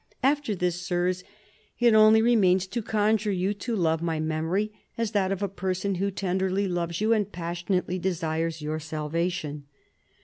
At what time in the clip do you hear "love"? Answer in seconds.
3.75-4.01